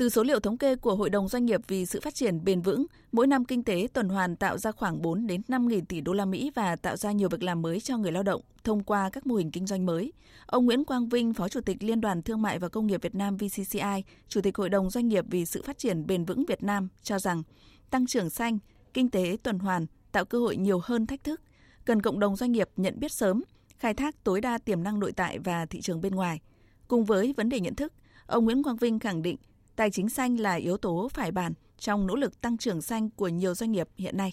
Từ 0.00 0.08
số 0.08 0.22
liệu 0.22 0.40
thống 0.40 0.58
kê 0.58 0.76
của 0.76 0.94
Hội 0.94 1.10
đồng 1.10 1.28
Doanh 1.28 1.46
nghiệp 1.46 1.60
vì 1.68 1.86
sự 1.86 2.00
phát 2.00 2.14
triển 2.14 2.44
bền 2.44 2.60
vững, 2.60 2.86
mỗi 3.12 3.26
năm 3.26 3.44
kinh 3.44 3.64
tế 3.64 3.88
tuần 3.92 4.08
hoàn 4.08 4.36
tạo 4.36 4.58
ra 4.58 4.72
khoảng 4.72 5.02
4 5.02 5.26
đến 5.26 5.42
5 5.48 5.68
nghìn 5.68 5.86
tỷ 5.86 6.00
đô 6.00 6.12
la 6.12 6.24
Mỹ 6.24 6.50
và 6.54 6.76
tạo 6.76 6.96
ra 6.96 7.12
nhiều 7.12 7.28
việc 7.28 7.42
làm 7.42 7.62
mới 7.62 7.80
cho 7.80 7.96
người 7.96 8.12
lao 8.12 8.22
động 8.22 8.42
thông 8.64 8.82
qua 8.82 9.10
các 9.12 9.26
mô 9.26 9.34
hình 9.34 9.50
kinh 9.50 9.66
doanh 9.66 9.86
mới. 9.86 10.12
Ông 10.46 10.64
Nguyễn 10.64 10.84
Quang 10.84 11.08
Vinh, 11.08 11.34
Phó 11.34 11.48
Chủ 11.48 11.60
tịch 11.60 11.82
Liên 11.82 12.00
đoàn 12.00 12.22
Thương 12.22 12.42
mại 12.42 12.58
và 12.58 12.68
Công 12.68 12.86
nghiệp 12.86 13.02
Việt 13.02 13.14
Nam 13.14 13.36
VCCI, 13.36 14.04
Chủ 14.28 14.40
tịch 14.40 14.56
Hội 14.56 14.68
đồng 14.68 14.90
Doanh 14.90 15.08
nghiệp 15.08 15.24
vì 15.28 15.46
sự 15.46 15.62
phát 15.62 15.78
triển 15.78 16.06
bền 16.06 16.24
vững 16.24 16.44
Việt 16.44 16.62
Nam 16.62 16.88
cho 17.02 17.18
rằng 17.18 17.42
tăng 17.90 18.06
trưởng 18.06 18.30
xanh, 18.30 18.58
kinh 18.94 19.10
tế 19.10 19.36
tuần 19.42 19.58
hoàn 19.58 19.86
tạo 20.12 20.24
cơ 20.24 20.38
hội 20.38 20.56
nhiều 20.56 20.80
hơn 20.82 21.06
thách 21.06 21.24
thức, 21.24 21.40
cần 21.84 22.02
cộng 22.02 22.20
đồng 22.20 22.36
doanh 22.36 22.52
nghiệp 22.52 22.68
nhận 22.76 23.00
biết 23.00 23.12
sớm, 23.12 23.42
khai 23.78 23.94
thác 23.94 24.24
tối 24.24 24.40
đa 24.40 24.58
tiềm 24.58 24.82
năng 24.82 25.00
nội 25.00 25.12
tại 25.12 25.38
và 25.38 25.66
thị 25.66 25.80
trường 25.80 26.00
bên 26.00 26.14
ngoài. 26.14 26.40
Cùng 26.88 27.04
với 27.04 27.34
vấn 27.36 27.48
đề 27.48 27.60
nhận 27.60 27.74
thức, 27.74 27.92
ông 28.26 28.44
Nguyễn 28.44 28.62
Quang 28.62 28.76
Vinh 28.76 28.98
khẳng 28.98 29.22
định 29.22 29.36
tài 29.80 29.90
chính 29.90 30.08
xanh 30.08 30.40
là 30.40 30.54
yếu 30.54 30.76
tố 30.76 31.08
phải 31.14 31.32
bàn 31.32 31.52
trong 31.78 32.06
nỗ 32.06 32.16
lực 32.16 32.40
tăng 32.40 32.58
trưởng 32.58 32.82
xanh 32.82 33.10
của 33.16 33.28
nhiều 33.28 33.54
doanh 33.54 33.72
nghiệp 33.72 33.88
hiện 33.96 34.16
nay 34.16 34.32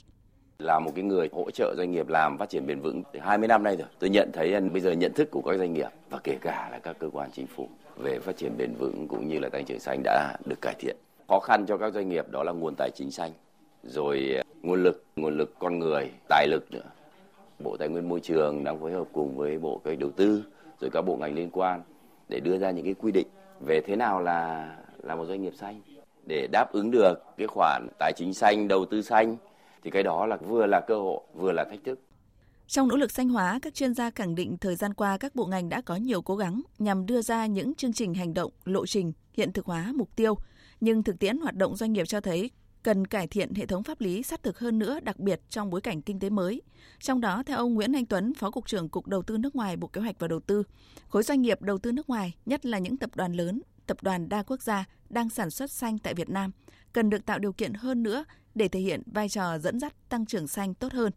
là 0.59 0.79
một 0.79 0.91
cái 0.95 1.03
người 1.03 1.29
hỗ 1.31 1.51
trợ 1.51 1.75
doanh 1.77 1.91
nghiệp 1.91 2.07
làm 2.07 2.37
phát 2.37 2.49
triển 2.49 2.67
bền 2.67 2.79
vững 2.79 3.03
20 3.21 3.47
năm 3.47 3.63
nay 3.63 3.75
rồi. 3.75 3.87
Tôi 3.99 4.09
nhận 4.09 4.31
thấy 4.33 4.53
à, 4.53 4.59
bây 4.59 4.81
giờ 4.81 4.91
nhận 4.91 5.13
thức 5.13 5.31
của 5.31 5.41
các 5.41 5.57
doanh 5.57 5.73
nghiệp 5.73 5.87
và 6.09 6.19
kể 6.23 6.37
cả 6.41 6.69
là 6.71 6.79
các 6.79 6.99
cơ 6.99 7.09
quan 7.13 7.29
chính 7.33 7.47
phủ 7.47 7.69
về 7.97 8.19
phát 8.19 8.37
triển 8.37 8.57
bền 8.57 8.73
vững 8.73 9.07
cũng 9.07 9.27
như 9.27 9.39
là 9.39 9.49
tăng 9.49 9.65
trưởng 9.65 9.79
xanh 9.79 10.01
đã 10.03 10.37
được 10.45 10.61
cải 10.61 10.75
thiện. 10.79 10.97
Khó 11.27 11.39
khăn 11.39 11.65
cho 11.67 11.77
các 11.77 11.93
doanh 11.93 12.09
nghiệp 12.09 12.25
đó 12.29 12.43
là 12.43 12.51
nguồn 12.51 12.75
tài 12.77 12.89
chính 12.95 13.11
xanh, 13.11 13.31
rồi 13.83 14.35
à, 14.37 14.43
nguồn 14.61 14.83
lực, 14.83 15.05
nguồn 15.15 15.37
lực 15.37 15.53
con 15.59 15.79
người, 15.79 16.11
tài 16.29 16.47
lực 16.47 16.71
nữa. 16.71 16.89
Bộ 17.59 17.77
Tài 17.77 17.89
nguyên 17.89 18.09
Môi 18.09 18.19
trường 18.19 18.63
đang 18.63 18.79
phối 18.79 18.91
hợp 18.91 19.07
cùng 19.13 19.37
với 19.37 19.59
Bộ 19.59 19.81
Kế 19.83 19.95
đầu 19.95 20.11
tư 20.11 20.43
rồi 20.81 20.89
các 20.93 21.01
bộ 21.01 21.15
ngành 21.15 21.35
liên 21.35 21.49
quan 21.51 21.81
để 22.29 22.39
đưa 22.39 22.57
ra 22.57 22.71
những 22.71 22.85
cái 22.85 22.93
quy 22.93 23.11
định 23.11 23.27
về 23.59 23.81
thế 23.81 23.95
nào 23.95 24.21
là 24.21 24.69
là 25.03 25.15
một 25.15 25.25
doanh 25.25 25.41
nghiệp 25.41 25.53
xanh 25.55 25.81
để 26.25 26.47
đáp 26.51 26.71
ứng 26.71 26.91
được 26.91 27.13
cái 27.37 27.47
khoản 27.47 27.87
tài 27.99 28.13
chính 28.15 28.33
xanh, 28.33 28.67
đầu 28.67 28.85
tư 28.85 29.01
xanh 29.01 29.37
thì 29.83 29.89
cái 29.91 30.03
đó 30.03 30.25
là 30.25 30.37
vừa 30.37 30.65
là 30.65 30.81
cơ 30.87 30.95
hội 30.99 31.21
vừa 31.33 31.51
là 31.51 31.65
thách 31.69 31.79
thức. 31.85 31.99
Trong 32.67 32.87
nỗ 32.87 32.95
lực 32.97 33.11
xanh 33.11 33.29
hóa, 33.29 33.59
các 33.61 33.73
chuyên 33.73 33.93
gia 33.93 34.09
khẳng 34.09 34.35
định 34.35 34.57
thời 34.57 34.75
gian 34.75 34.93
qua 34.93 35.17
các 35.17 35.35
bộ 35.35 35.45
ngành 35.45 35.69
đã 35.69 35.81
có 35.81 35.95
nhiều 35.95 36.21
cố 36.21 36.35
gắng 36.35 36.61
nhằm 36.79 37.05
đưa 37.05 37.21
ra 37.21 37.45
những 37.45 37.75
chương 37.75 37.93
trình 37.93 38.13
hành 38.13 38.33
động, 38.33 38.51
lộ 38.65 38.85
trình, 38.85 39.13
hiện 39.33 39.53
thực 39.53 39.65
hóa 39.65 39.91
mục 39.95 40.15
tiêu. 40.15 40.37
Nhưng 40.81 41.03
thực 41.03 41.19
tiễn 41.19 41.37
hoạt 41.37 41.55
động 41.55 41.75
doanh 41.75 41.93
nghiệp 41.93 42.05
cho 42.05 42.21
thấy 42.21 42.51
cần 42.83 43.07
cải 43.07 43.27
thiện 43.27 43.53
hệ 43.53 43.65
thống 43.65 43.83
pháp 43.83 44.01
lý 44.01 44.23
sát 44.23 44.43
thực 44.43 44.59
hơn 44.59 44.79
nữa, 44.79 44.99
đặc 44.99 45.19
biệt 45.19 45.41
trong 45.49 45.69
bối 45.69 45.81
cảnh 45.81 46.01
kinh 46.01 46.19
tế 46.19 46.29
mới. 46.29 46.61
Trong 46.99 47.21
đó, 47.21 47.43
theo 47.45 47.57
ông 47.57 47.73
Nguyễn 47.73 47.95
Anh 47.95 48.05
Tuấn, 48.05 48.33
Phó 48.33 48.51
Cục 48.51 48.67
trưởng 48.67 48.89
Cục 48.89 49.07
Đầu 49.07 49.21
tư 49.21 49.37
nước 49.37 49.55
ngoài 49.55 49.77
Bộ 49.77 49.87
Kế 49.87 50.01
hoạch 50.01 50.15
và 50.19 50.27
Đầu 50.27 50.39
tư, 50.39 50.63
khối 51.07 51.23
doanh 51.23 51.41
nghiệp 51.41 51.61
đầu 51.61 51.77
tư 51.77 51.91
nước 51.91 52.09
ngoài, 52.09 52.33
nhất 52.45 52.65
là 52.65 52.79
những 52.79 52.97
tập 52.97 53.09
đoàn 53.15 53.33
lớn, 53.33 53.61
tập 53.87 53.97
đoàn 54.01 54.29
đa 54.29 54.43
quốc 54.43 54.61
gia 54.61 54.85
đang 55.09 55.29
sản 55.29 55.49
xuất 55.49 55.71
xanh 55.71 55.97
tại 55.97 56.13
Việt 56.13 56.29
Nam, 56.29 56.51
cần 56.93 57.09
được 57.09 57.25
tạo 57.25 57.39
điều 57.39 57.53
kiện 57.53 57.73
hơn 57.73 58.03
nữa 58.03 58.25
để 58.55 58.67
thể 58.67 58.79
hiện 58.79 59.01
vai 59.05 59.29
trò 59.29 59.57
dẫn 59.59 59.79
dắt 59.79 59.93
tăng 60.09 60.25
trưởng 60.25 60.47
xanh 60.47 60.73
tốt 60.73 60.93
hơn. 60.93 61.11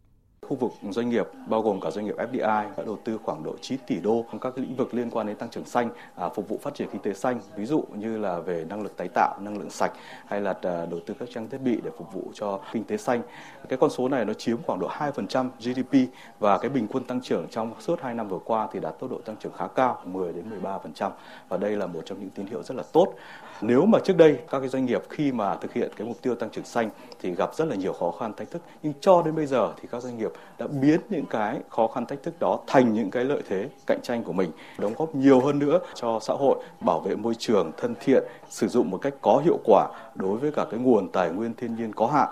Khu 0.50 0.56
vực 0.56 0.72
doanh 0.90 1.08
nghiệp 1.08 1.26
bao 1.46 1.62
gồm 1.62 1.80
cả 1.80 1.90
doanh 1.90 2.04
nghiệp 2.04 2.14
FDI 2.16 2.64
đã 2.76 2.84
đầu 2.86 2.98
tư 3.04 3.18
khoảng 3.22 3.42
độ 3.42 3.54
9 3.60 3.78
tỷ 3.86 4.00
đô 4.00 4.24
trong 4.30 4.40
các 4.40 4.58
lĩnh 4.58 4.76
vực 4.76 4.94
liên 4.94 5.10
quan 5.10 5.26
đến 5.26 5.36
tăng 5.36 5.48
trưởng 5.48 5.64
xanh, 5.64 5.90
à, 6.14 6.28
phục 6.28 6.48
vụ 6.48 6.58
phát 6.62 6.74
triển 6.74 6.88
kinh 6.92 7.02
tế 7.02 7.12
xanh, 7.12 7.40
ví 7.56 7.66
dụ 7.66 7.84
như 7.94 8.18
là 8.18 8.38
về 8.38 8.64
năng 8.68 8.82
lực 8.82 8.96
tái 8.96 9.08
tạo, 9.14 9.38
năng 9.40 9.58
lượng 9.58 9.70
sạch 9.70 9.92
hay 10.26 10.40
là 10.40 10.50
à, 10.62 10.86
đầu 10.90 11.00
tư 11.06 11.14
các 11.18 11.28
trang 11.34 11.48
thiết 11.48 11.58
bị 11.58 11.80
để 11.84 11.90
phục 11.98 12.12
vụ 12.12 12.22
cho 12.34 12.60
kinh 12.72 12.84
tế 12.84 12.96
xanh. 12.96 13.22
Cái 13.68 13.78
con 13.78 13.90
số 13.90 14.08
này 14.08 14.24
nó 14.24 14.32
chiếm 14.32 14.62
khoảng 14.62 14.78
độ 14.78 14.88
2% 14.88 15.48
GDP 15.58 16.12
và 16.38 16.58
cái 16.58 16.70
bình 16.70 16.86
quân 16.92 17.04
tăng 17.04 17.20
trưởng 17.20 17.46
trong 17.50 17.72
suốt 17.80 18.00
2 18.00 18.14
năm 18.14 18.28
vừa 18.28 18.40
qua 18.44 18.68
thì 18.72 18.80
đạt 18.80 18.98
tốc 18.98 19.10
độ 19.10 19.20
tăng 19.24 19.36
trưởng 19.36 19.52
khá 19.52 19.66
cao, 19.66 20.02
10 20.04 20.32
đến 20.32 20.44
13% 20.62 21.10
và 21.48 21.56
đây 21.56 21.76
là 21.76 21.86
một 21.86 22.00
trong 22.04 22.20
những 22.20 22.30
tín 22.30 22.46
hiệu 22.46 22.62
rất 22.62 22.74
là 22.74 22.82
tốt. 22.92 23.14
Nếu 23.60 23.86
mà 23.86 23.98
trước 24.04 24.16
đây 24.16 24.38
các 24.50 24.60
cái 24.60 24.68
doanh 24.68 24.84
nghiệp 24.84 25.02
khi 25.08 25.32
mà 25.32 25.56
thực 25.56 25.72
hiện 25.72 25.90
cái 25.96 26.06
mục 26.06 26.16
tiêu 26.22 26.34
tăng 26.34 26.50
trưởng 26.50 26.64
xanh 26.64 26.90
thì 27.20 27.34
gặp 27.34 27.54
rất 27.54 27.64
là 27.64 27.74
nhiều 27.74 27.92
khó 27.92 28.10
khăn 28.20 28.34
thách 28.34 28.50
thức 28.50 28.62
nhưng 28.82 28.92
cho 29.00 29.22
đến 29.22 29.36
bây 29.36 29.46
giờ 29.46 29.72
thì 29.80 29.88
các 29.92 30.02
doanh 30.02 30.18
nghiệp 30.18 30.30
đã 30.58 30.66
biến 30.66 31.00
những 31.10 31.27
cái 31.27 31.60
khó 31.69 31.86
khăn 31.86 32.06
thách 32.06 32.22
thức 32.22 32.34
đó 32.41 32.60
thành 32.66 32.94
những 32.94 33.10
cái 33.10 33.25
lợi 33.25 33.42
thế 33.48 33.69
cạnh 33.87 34.00
tranh 34.03 34.25
của 34.25 34.32
mình, 34.32 34.50
đóng 34.78 34.94
góp 34.97 35.14
nhiều 35.14 35.41
hơn 35.41 35.59
nữa 35.59 35.81
cho 35.94 36.19
xã 36.22 36.34
hội, 36.34 36.64
bảo 36.81 37.00
vệ 37.00 37.16
môi 37.16 37.34
trường 37.34 37.72
thân 37.76 37.94
thiện, 38.00 38.22
sử 38.48 38.69
dụng 38.69 38.91
một 38.91 38.98
cách 38.98 39.14
có 39.20 39.42
hiệu 39.44 39.59
quả 39.64 39.88
đối 40.14 40.38
với 40.38 40.53
cả 40.53 40.66
cái 40.70 40.81
nguồn 40.81 41.12
tài 41.12 41.31
nguyên 41.31 41.54
thiên 41.54 41.76
nhiên 41.76 41.92
có 41.92 42.06
hạn. 42.06 42.28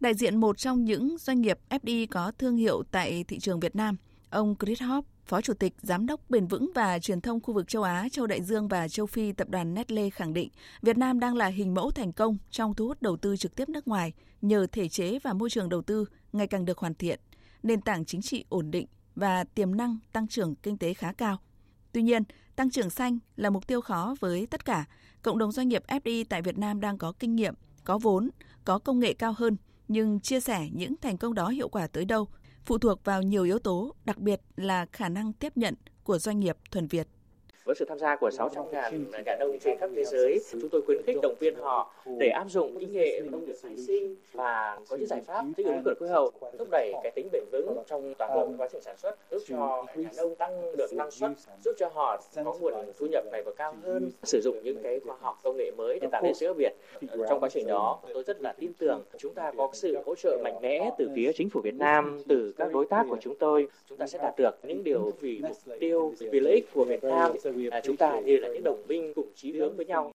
Đại 0.00 0.14
diện 0.14 0.36
một 0.36 0.58
trong 0.58 0.84
những 0.84 1.16
doanh 1.18 1.40
nghiệp 1.40 1.58
FDI 1.70 2.06
có 2.10 2.32
thương 2.38 2.56
hiệu 2.56 2.82
tại 2.90 3.24
thị 3.28 3.38
trường 3.38 3.60
Việt 3.60 3.76
Nam, 3.76 3.96
ông 4.30 4.54
Chris 4.60 4.82
Hop, 4.82 5.04
Phó 5.26 5.40
Chủ 5.40 5.54
tịch 5.54 5.74
Giám 5.82 6.06
đốc 6.06 6.20
Bền 6.30 6.46
vững 6.46 6.70
và 6.74 6.98
Truyền 6.98 7.20
thông 7.20 7.40
khu 7.40 7.54
vực 7.54 7.68
châu 7.68 7.82
Á, 7.82 8.08
châu 8.12 8.26
Đại 8.26 8.42
Dương 8.42 8.68
và 8.68 8.88
châu 8.88 9.06
Phi 9.06 9.32
tập 9.32 9.48
đoàn 9.48 9.74
Nestle 9.74 10.10
khẳng 10.10 10.34
định 10.34 10.48
Việt 10.82 10.98
Nam 10.98 11.20
đang 11.20 11.36
là 11.36 11.46
hình 11.46 11.74
mẫu 11.74 11.90
thành 11.90 12.12
công 12.12 12.36
trong 12.50 12.74
thu 12.74 12.86
hút 12.86 13.02
đầu 13.02 13.16
tư 13.16 13.36
trực 13.36 13.56
tiếp 13.56 13.68
nước 13.68 13.88
ngoài 13.88 14.12
nhờ 14.42 14.66
thể 14.72 14.88
chế 14.88 15.18
và 15.18 15.32
môi 15.32 15.50
trường 15.50 15.68
đầu 15.68 15.82
tư 15.82 16.04
ngày 16.32 16.46
càng 16.46 16.64
được 16.64 16.78
hoàn 16.78 16.94
thiện 16.94 17.20
nền 17.62 17.80
tảng 17.80 18.04
chính 18.04 18.22
trị 18.22 18.44
ổn 18.48 18.70
định 18.70 18.86
và 19.16 19.44
tiềm 19.44 19.76
năng 19.76 19.98
tăng 20.12 20.28
trưởng 20.28 20.54
kinh 20.54 20.78
tế 20.78 20.94
khá 20.94 21.12
cao. 21.12 21.38
Tuy 21.92 22.02
nhiên, 22.02 22.22
tăng 22.56 22.70
trưởng 22.70 22.90
xanh 22.90 23.18
là 23.36 23.50
mục 23.50 23.66
tiêu 23.66 23.80
khó 23.80 24.14
với 24.20 24.46
tất 24.46 24.64
cả. 24.64 24.84
Cộng 25.22 25.38
đồng 25.38 25.52
doanh 25.52 25.68
nghiệp 25.68 25.82
FDI 25.88 26.24
tại 26.28 26.42
Việt 26.42 26.58
Nam 26.58 26.80
đang 26.80 26.98
có 26.98 27.12
kinh 27.12 27.36
nghiệm, 27.36 27.54
có 27.84 27.98
vốn, 27.98 28.30
có 28.64 28.78
công 28.78 28.98
nghệ 28.98 29.14
cao 29.14 29.34
hơn, 29.36 29.56
nhưng 29.88 30.20
chia 30.20 30.40
sẻ 30.40 30.68
những 30.72 30.94
thành 31.00 31.18
công 31.18 31.34
đó 31.34 31.48
hiệu 31.48 31.68
quả 31.68 31.86
tới 31.86 32.04
đâu 32.04 32.28
phụ 32.64 32.78
thuộc 32.78 33.04
vào 33.04 33.22
nhiều 33.22 33.44
yếu 33.44 33.58
tố, 33.58 33.94
đặc 34.04 34.18
biệt 34.18 34.40
là 34.56 34.86
khả 34.92 35.08
năng 35.08 35.32
tiếp 35.32 35.56
nhận 35.56 35.74
của 36.02 36.18
doanh 36.18 36.40
nghiệp 36.40 36.56
thuần 36.70 36.88
Việt. 36.88 37.08
Với 37.64 37.74
sự 37.74 37.84
tham 37.84 37.98
gia 37.98 38.16
của 38.16 38.30
600 38.30 38.64
ngàn 38.72 39.04
nhà 39.26 39.36
nông 39.40 39.58
trên 39.58 39.78
khắp 39.78 39.90
thế 39.96 40.04
giới, 40.04 40.40
chúng 40.50 40.68
tôi 40.68 40.82
khuyến 40.86 41.02
khích 41.06 41.16
động 41.22 41.34
viên 41.40 41.54
họ 41.54 41.94
để 42.18 42.28
áp 42.28 42.44
dụng 42.48 42.78
kỹ 42.80 42.86
nghệ 42.86 43.20
nông 43.30 43.44
nghiệp 43.44 43.54
tái 43.62 43.76
sinh 43.76 44.16
và 44.32 44.78
có 44.88 44.96
những 44.96 45.06
giải 45.06 45.20
pháp 45.26 45.44
thích 45.56 45.66
ứng 45.66 45.82
với 45.84 45.94
khí 46.00 46.06
hậu, 46.06 46.30
thúc 46.58 46.68
đẩy 46.70 46.92
cái 47.02 47.12
tính 47.14 47.28
bền 47.32 47.42
vững 47.52 47.82
trong 47.86 48.14
toàn 48.18 48.34
bộ 48.34 48.48
quá 48.58 48.68
trình 48.72 48.82
sản 48.82 48.96
xuất, 48.96 49.16
giúp 49.30 49.42
cho 49.48 49.84
nhà 49.96 50.10
nông 50.16 50.34
tăng 50.34 50.76
được 50.76 50.92
năng 50.92 51.10
suất, 51.10 51.30
giúp 51.64 51.72
cho 51.78 51.88
họ 51.94 52.22
có 52.44 52.54
nguồn 52.60 52.74
thu 52.98 53.06
nhập 53.06 53.24
ngày 53.32 53.42
càng 53.44 53.54
cao 53.56 53.74
hơn, 53.82 54.10
sử 54.22 54.40
dụng 54.44 54.56
những 54.62 54.82
cái 54.82 55.00
khoa 55.00 55.16
học 55.20 55.38
công 55.42 55.56
nghệ 55.56 55.70
mới 55.76 55.98
để 56.00 56.08
tạo 56.12 56.22
nên 56.22 56.34
sự 56.34 56.46
khác 56.46 56.56
biệt. 56.56 56.72
Trong 57.28 57.40
quá 57.40 57.48
trình 57.48 57.66
đó, 57.66 58.00
tôi 58.14 58.22
rất 58.22 58.40
là 58.42 58.52
tin 58.52 58.72
tưởng 58.78 59.02
chúng 59.18 59.34
ta 59.34 59.52
có 59.56 59.68
sự 59.72 59.98
hỗ 60.06 60.14
trợ 60.14 60.38
mạnh 60.44 60.58
mẽ 60.62 60.90
từ 60.98 61.08
phía 61.16 61.32
chính 61.34 61.50
phủ 61.50 61.60
Việt 61.60 61.74
Nam, 61.74 62.22
từ 62.28 62.54
các 62.56 62.72
đối 62.72 62.86
tác 62.86 63.06
của 63.10 63.16
chúng 63.20 63.34
tôi, 63.34 63.68
chúng 63.88 63.98
ta 63.98 64.06
sẽ 64.06 64.18
đạt 64.22 64.34
được 64.36 64.58
những 64.62 64.84
điều 64.84 65.10
vì 65.20 65.40
mục 65.42 65.56
tiêu, 65.80 66.14
vì 66.18 66.40
lợi 66.40 66.54
ích 66.54 66.68
của 66.74 66.84
Việt 66.84 67.04
Nam 67.04 67.32
à, 67.70 67.80
chúng 67.84 67.96
ta 67.96 68.20
như 68.24 68.36
là 68.36 68.48
những 68.48 68.64
đồng 68.64 68.86
minh 68.88 69.12
cùng 69.14 69.32
chí 69.34 69.52
hướng 69.52 69.76
với 69.76 69.86
nhau. 69.86 70.12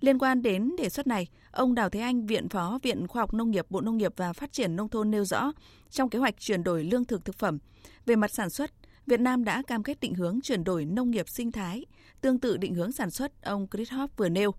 Liên 0.00 0.18
quan 0.18 0.42
đến 0.42 0.72
đề 0.78 0.88
xuất 0.88 1.06
này, 1.06 1.28
ông 1.50 1.74
Đào 1.74 1.90
Thế 1.90 2.00
Anh, 2.00 2.26
Viện 2.26 2.48
Phó 2.48 2.78
Viện 2.82 3.06
Khoa 3.06 3.22
học 3.22 3.34
Nông 3.34 3.50
nghiệp 3.50 3.66
Bộ 3.70 3.80
Nông 3.80 3.96
nghiệp 3.96 4.12
và 4.16 4.32
Phát 4.32 4.52
triển 4.52 4.76
Nông 4.76 4.88
thôn 4.88 5.10
nêu 5.10 5.24
rõ, 5.24 5.52
trong 5.90 6.08
kế 6.08 6.18
hoạch 6.18 6.40
chuyển 6.40 6.64
đổi 6.64 6.84
lương 6.84 7.04
thực 7.04 7.24
thực 7.24 7.36
phẩm, 7.38 7.58
về 8.06 8.16
mặt 8.16 8.30
sản 8.30 8.50
xuất, 8.50 8.70
Việt 9.06 9.20
Nam 9.20 9.44
đã 9.44 9.62
cam 9.66 9.82
kết 9.82 10.00
định 10.00 10.14
hướng 10.14 10.40
chuyển 10.42 10.64
đổi 10.64 10.84
nông 10.84 11.10
nghiệp 11.10 11.28
sinh 11.28 11.52
thái, 11.52 11.84
tương 12.20 12.38
tự 12.38 12.56
định 12.56 12.74
hướng 12.74 12.92
sản 12.92 13.10
xuất 13.10 13.42
ông 13.42 13.66
Chris 13.72 13.92
Hoff 13.92 14.08
vừa 14.16 14.28
nêu. 14.28 14.54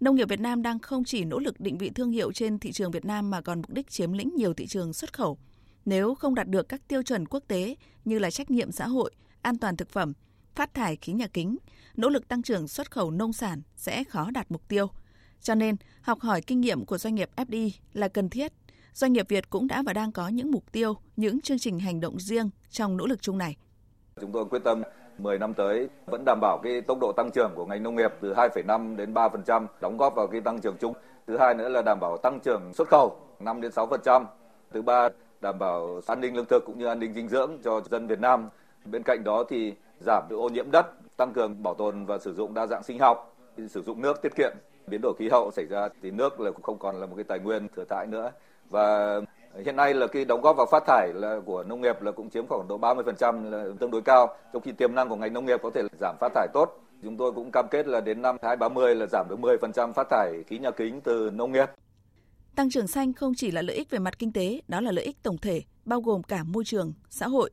Nông 0.00 0.16
nghiệp 0.16 0.28
Việt 0.28 0.40
Nam 0.40 0.62
đang 0.62 0.78
không 0.78 1.04
chỉ 1.04 1.24
nỗ 1.24 1.38
lực 1.38 1.60
định 1.60 1.78
vị 1.78 1.90
thương 1.90 2.10
hiệu 2.10 2.32
trên 2.32 2.58
thị 2.58 2.72
trường 2.72 2.90
Việt 2.90 3.04
Nam 3.04 3.30
mà 3.30 3.40
còn 3.40 3.58
mục 3.58 3.70
đích 3.70 3.90
chiếm 3.90 4.12
lĩnh 4.12 4.30
nhiều 4.36 4.54
thị 4.54 4.66
trường 4.66 4.92
xuất 4.92 5.12
khẩu. 5.12 5.38
Nếu 5.84 6.14
không 6.14 6.34
đạt 6.34 6.48
được 6.48 6.68
các 6.68 6.88
tiêu 6.88 7.02
chuẩn 7.02 7.26
quốc 7.26 7.44
tế 7.48 7.76
như 8.04 8.18
là 8.18 8.30
trách 8.30 8.50
nhiệm 8.50 8.72
xã 8.72 8.86
hội, 8.86 9.10
an 9.42 9.58
toàn 9.58 9.76
thực 9.76 9.88
phẩm, 9.88 10.12
phát 10.58 10.74
thải 10.74 10.96
khí 10.96 11.12
nhà 11.12 11.26
kính, 11.32 11.56
nỗ 11.96 12.08
lực 12.08 12.28
tăng 12.28 12.42
trưởng 12.42 12.68
xuất 12.68 12.90
khẩu 12.90 13.10
nông 13.10 13.32
sản 13.32 13.62
sẽ 13.76 14.04
khó 14.04 14.30
đạt 14.30 14.50
mục 14.50 14.68
tiêu. 14.68 14.86
Cho 15.40 15.54
nên, 15.54 15.76
học 16.02 16.20
hỏi 16.20 16.42
kinh 16.42 16.60
nghiệm 16.60 16.84
của 16.84 16.98
doanh 16.98 17.14
nghiệp 17.14 17.30
FDI 17.36 17.70
là 17.92 18.08
cần 18.08 18.30
thiết. 18.30 18.52
Doanh 18.92 19.12
nghiệp 19.12 19.28
Việt 19.28 19.50
cũng 19.50 19.66
đã 19.66 19.82
và 19.86 19.92
đang 19.92 20.12
có 20.12 20.28
những 20.28 20.50
mục 20.50 20.72
tiêu, 20.72 20.94
những 21.16 21.40
chương 21.40 21.58
trình 21.58 21.78
hành 21.78 22.00
động 22.00 22.20
riêng 22.20 22.50
trong 22.70 22.96
nỗ 22.96 23.06
lực 23.06 23.22
chung 23.22 23.38
này. 23.38 23.56
Chúng 24.20 24.32
tôi 24.32 24.44
quyết 24.44 24.64
tâm 24.64 24.82
10 25.18 25.38
năm 25.38 25.54
tới 25.54 25.88
vẫn 26.06 26.22
đảm 26.26 26.38
bảo 26.40 26.60
cái 26.62 26.80
tốc 26.80 26.98
độ 27.00 27.12
tăng 27.16 27.30
trưởng 27.34 27.52
của 27.56 27.66
ngành 27.66 27.82
nông 27.82 27.96
nghiệp 27.96 28.10
từ 28.20 28.34
2,5 28.34 28.96
đến 28.96 29.14
3%, 29.14 29.66
đóng 29.80 29.96
góp 29.96 30.14
vào 30.14 30.26
cái 30.26 30.40
tăng 30.40 30.60
trưởng 30.60 30.76
chung. 30.80 30.94
Thứ 31.26 31.38
hai 31.38 31.54
nữa 31.54 31.68
là 31.68 31.82
đảm 31.82 32.00
bảo 32.00 32.16
tăng 32.16 32.40
trưởng 32.44 32.74
xuất 32.74 32.88
khẩu 32.88 33.16
5 33.40 33.60
đến 33.60 33.72
6%. 33.72 34.24
Thứ 34.72 34.82
ba, 34.82 35.08
đảm 35.40 35.58
bảo 35.58 36.00
an 36.06 36.20
ninh 36.20 36.36
lương 36.36 36.46
thực 36.50 36.64
cũng 36.66 36.78
như 36.78 36.86
an 36.86 36.98
ninh 36.98 37.14
dinh 37.14 37.28
dưỡng 37.28 37.58
cho 37.64 37.80
dân 37.90 38.06
Việt 38.06 38.20
Nam. 38.20 38.48
Bên 38.90 39.02
cạnh 39.02 39.24
đó 39.24 39.44
thì 39.48 39.74
giảm 40.00 40.26
được 40.30 40.36
ô 40.36 40.48
nhiễm 40.48 40.70
đất, 40.70 40.86
tăng 41.16 41.32
cường 41.32 41.62
bảo 41.62 41.74
tồn 41.74 42.04
và 42.04 42.18
sử 42.18 42.34
dụng 42.34 42.54
đa 42.54 42.66
dạng 42.66 42.82
sinh 42.82 42.98
học, 42.98 43.36
sử 43.68 43.82
dụng 43.82 44.02
nước 44.02 44.22
tiết 44.22 44.32
kiệm. 44.36 44.52
Biến 44.86 45.00
đổi 45.02 45.14
khí 45.18 45.28
hậu 45.28 45.50
xảy 45.50 45.64
ra 45.66 45.88
thì 46.02 46.10
nước 46.10 46.40
là 46.40 46.50
cũng 46.50 46.62
không 46.62 46.78
còn 46.78 47.00
là 47.00 47.06
một 47.06 47.14
cái 47.16 47.24
tài 47.24 47.38
nguyên 47.38 47.68
thừa 47.76 47.84
thãi 47.84 48.06
nữa 48.06 48.30
và 48.70 49.20
hiện 49.64 49.76
nay 49.76 49.94
là 49.94 50.06
cái 50.06 50.24
đóng 50.24 50.40
góp 50.40 50.56
vào 50.56 50.66
phát 50.70 50.82
thải 50.86 51.12
là 51.14 51.40
của 51.46 51.62
nông 51.62 51.80
nghiệp 51.80 52.02
là 52.02 52.12
cũng 52.12 52.30
chiếm 52.30 52.46
khoảng 52.46 52.68
độ 52.68 52.78
30% 52.78 53.50
là 53.50 53.64
tương 53.80 53.90
đối 53.90 54.02
cao, 54.02 54.36
trong 54.52 54.62
khi 54.62 54.72
tiềm 54.72 54.94
năng 54.94 55.08
của 55.08 55.16
ngành 55.16 55.32
nông 55.32 55.46
nghiệp 55.46 55.60
có 55.62 55.70
thể 55.74 55.82
giảm 56.00 56.16
phát 56.20 56.32
thải 56.34 56.48
tốt. 56.52 56.80
Chúng 57.02 57.16
tôi 57.16 57.32
cũng 57.32 57.50
cam 57.50 57.68
kết 57.70 57.86
là 57.86 58.00
đến 58.00 58.22
năm 58.22 58.36
2030 58.42 58.94
là 58.94 59.06
giảm 59.06 59.26
được 59.28 59.38
10% 59.38 59.92
phát 59.92 60.06
thải 60.10 60.42
khí 60.46 60.58
nhà 60.58 60.70
kính 60.70 61.00
từ 61.00 61.30
nông 61.34 61.52
nghiệp. 61.52 61.66
Tăng 62.56 62.70
trưởng 62.70 62.86
xanh 62.86 63.12
không 63.12 63.32
chỉ 63.36 63.50
là 63.50 63.62
lợi 63.62 63.76
ích 63.76 63.90
về 63.90 63.98
mặt 63.98 64.18
kinh 64.18 64.32
tế, 64.32 64.60
đó 64.68 64.80
là 64.80 64.92
lợi 64.92 65.04
ích 65.04 65.16
tổng 65.22 65.38
thể, 65.38 65.62
bao 65.84 66.00
gồm 66.00 66.22
cả 66.22 66.44
môi 66.44 66.64
trường, 66.64 66.92
xã 67.10 67.26
hội. 67.28 67.50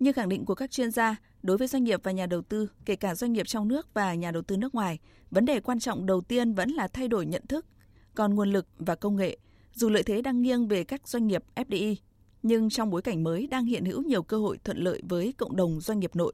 Như 0.00 0.12
khẳng 0.12 0.28
định 0.28 0.44
của 0.44 0.54
các 0.54 0.70
chuyên 0.70 0.90
gia, 0.90 1.16
đối 1.42 1.56
với 1.56 1.68
doanh 1.68 1.84
nghiệp 1.84 2.00
và 2.02 2.12
nhà 2.12 2.26
đầu 2.26 2.42
tư, 2.42 2.70
kể 2.84 2.96
cả 2.96 3.14
doanh 3.14 3.32
nghiệp 3.32 3.46
trong 3.46 3.68
nước 3.68 3.94
và 3.94 4.14
nhà 4.14 4.30
đầu 4.30 4.42
tư 4.42 4.56
nước 4.56 4.74
ngoài, 4.74 4.98
vấn 5.30 5.44
đề 5.44 5.60
quan 5.60 5.80
trọng 5.80 6.06
đầu 6.06 6.20
tiên 6.20 6.54
vẫn 6.54 6.70
là 6.70 6.88
thay 6.88 7.08
đổi 7.08 7.26
nhận 7.26 7.46
thức. 7.46 7.66
Còn 8.14 8.34
nguồn 8.34 8.52
lực 8.52 8.66
và 8.78 8.94
công 8.94 9.16
nghệ, 9.16 9.38
dù 9.74 9.88
lợi 9.88 10.02
thế 10.02 10.22
đang 10.22 10.42
nghiêng 10.42 10.68
về 10.68 10.84
các 10.84 11.08
doanh 11.08 11.26
nghiệp 11.26 11.44
FDI, 11.54 11.96
nhưng 12.42 12.70
trong 12.70 12.90
bối 12.90 13.02
cảnh 13.02 13.24
mới 13.24 13.46
đang 13.46 13.64
hiện 13.64 13.84
hữu 13.84 14.02
nhiều 14.02 14.22
cơ 14.22 14.38
hội 14.38 14.58
thuận 14.64 14.78
lợi 14.78 15.02
với 15.08 15.34
cộng 15.38 15.56
đồng 15.56 15.80
doanh 15.80 16.00
nghiệp 16.00 16.16
nội. 16.16 16.32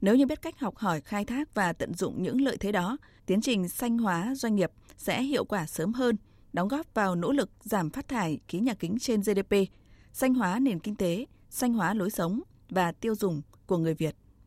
Nếu 0.00 0.16
như 0.16 0.26
biết 0.26 0.42
cách 0.42 0.60
học 0.60 0.76
hỏi, 0.76 1.00
khai 1.00 1.24
thác 1.24 1.54
và 1.54 1.72
tận 1.72 1.94
dụng 1.94 2.22
những 2.22 2.40
lợi 2.40 2.56
thế 2.60 2.72
đó, 2.72 2.96
tiến 3.26 3.40
trình 3.40 3.68
xanh 3.68 3.98
hóa 3.98 4.34
doanh 4.34 4.54
nghiệp 4.56 4.70
sẽ 4.96 5.22
hiệu 5.22 5.44
quả 5.44 5.66
sớm 5.66 5.92
hơn, 5.92 6.16
đóng 6.52 6.68
góp 6.68 6.94
vào 6.94 7.14
nỗ 7.14 7.32
lực 7.32 7.50
giảm 7.60 7.90
phát 7.90 8.08
thải 8.08 8.38
khí 8.48 8.60
nhà 8.60 8.74
kính 8.74 8.98
trên 8.98 9.20
GDP, 9.20 9.54
xanh 10.12 10.34
hóa 10.34 10.58
nền 10.58 10.80
kinh 10.80 10.96
tế, 10.96 11.26
xanh 11.50 11.72
hóa 11.72 11.94
lối 11.94 12.10
sống 12.10 12.40
và 12.70 12.92
tiêu 12.92 13.14
dùng 13.14 13.42
của 13.66 13.78
người 13.78 13.94
Việt. 13.94 14.14